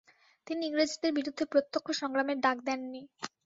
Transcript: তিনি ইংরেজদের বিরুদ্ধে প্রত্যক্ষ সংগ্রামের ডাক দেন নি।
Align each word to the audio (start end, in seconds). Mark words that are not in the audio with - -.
তিনি 0.47 0.61
ইংরেজদের 0.65 1.11
বিরুদ্ধে 1.13 1.43
প্রত্যক্ষ 1.45 1.87
সংগ্রামের 2.01 2.37
ডাক 2.41 2.57
দেন 2.67 2.81
নি। 2.93 3.01